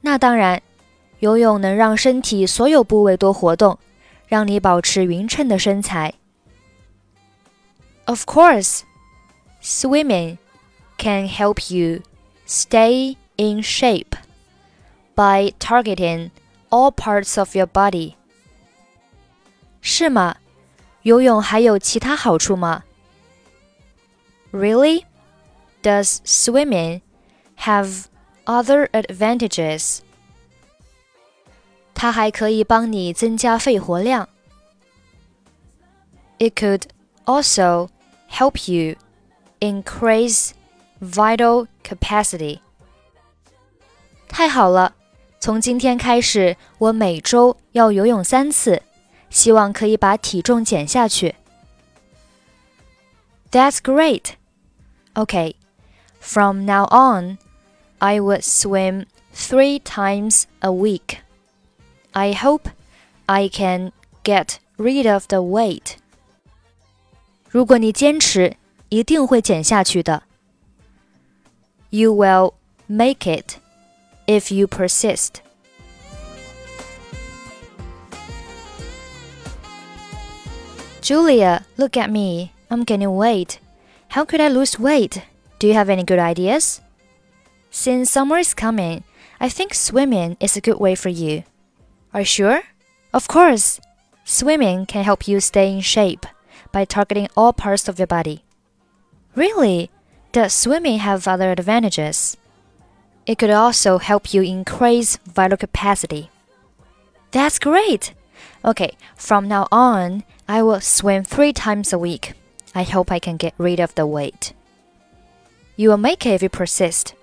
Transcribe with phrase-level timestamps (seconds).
[0.00, 0.62] 那当然。
[1.20, 3.78] 游泳能让身体所有部位多活动，
[4.26, 6.14] 让你保持匀称的身材。
[8.06, 8.80] Of course,
[9.62, 10.38] swimming
[10.98, 12.02] can help you
[12.46, 14.16] stay in shape
[15.14, 16.30] by targeting
[16.68, 18.14] all parts of your body.
[19.80, 20.36] 是吗？
[21.02, 22.84] 游泳还有其他好处吗？
[24.52, 25.04] Really?
[25.82, 27.02] Does swimming
[27.58, 28.06] have
[28.46, 29.98] other advantages?
[31.98, 34.28] 它还可以帮你增加肺活量。
[36.38, 36.82] It could
[37.24, 37.88] also
[38.30, 38.96] help you
[39.60, 40.50] increase
[41.00, 42.58] vital capacity.
[44.28, 44.94] 太好了！
[45.38, 48.82] 从今天开始，我每周要游泳三次，
[49.30, 51.34] 希望可以把体重减下去。
[53.50, 54.32] That's great.
[55.14, 55.54] Okay,
[56.18, 57.38] from now on,
[57.98, 61.18] I would swim three times a week.
[62.12, 62.70] I hope
[63.26, 63.92] I can
[64.22, 65.96] get rid of the weight.
[67.48, 68.56] 如果你坚持，
[68.88, 70.22] 一定会减下去的。
[71.90, 72.54] You will
[72.86, 73.56] make it
[74.26, 75.40] if you persist.
[81.00, 82.50] Julia, look at me.
[82.70, 83.58] I'm gaining weight.
[84.10, 85.22] How could I lose weight?
[85.58, 86.80] Do you have any good ideas?
[87.70, 89.02] Since summer is coming,
[89.38, 91.44] I think swimming is a good way for you.
[92.13, 92.61] Are you sure?
[93.13, 93.79] Of course.
[94.23, 96.25] Swimming can help you stay in shape
[96.71, 98.43] by targeting all parts of your body.
[99.35, 99.89] Really?
[100.31, 102.37] Does swimming have other advantages?
[103.25, 106.29] It could also help you increase vital capacity.
[107.31, 108.13] That's great!
[108.65, 112.33] Okay, from now on, I will swim three times a week.
[112.73, 114.53] I hope I can get rid of the weight.
[115.75, 117.13] You will make it if you persist.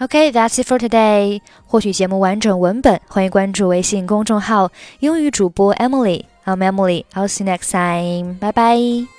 [0.00, 1.40] Okay, that's it for today.
[1.66, 4.70] 获取节目完整文本，欢迎关注微信公众号
[5.00, 6.24] “英语主播 Emily”。
[6.44, 7.04] I'm Emily.
[7.14, 8.38] I'll see you next time.
[8.38, 9.17] Bye bye.